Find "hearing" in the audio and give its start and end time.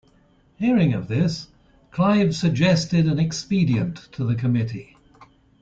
0.57-0.93